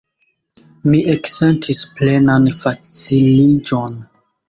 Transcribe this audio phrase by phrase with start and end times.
[0.87, 4.05] Mi eksentis plenan faciliĝon.